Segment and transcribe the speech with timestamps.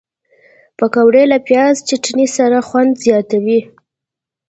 [0.77, 3.59] پکورې له پیاز چټني سره خوند زیاتوي